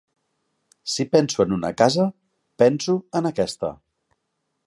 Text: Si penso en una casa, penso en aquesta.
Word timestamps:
Si 0.93 1.05
penso 1.15 1.43
en 1.45 1.53
una 1.57 1.71
casa, 1.83 2.07
penso 2.63 2.97
en 3.21 3.31
aquesta. 3.33 3.73